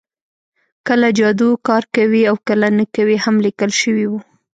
[0.87, 4.19] کله جادو کار کوي او کله نه کوي هم لیکل شوي وو